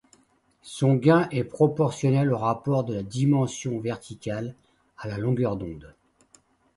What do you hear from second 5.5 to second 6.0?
d'onde.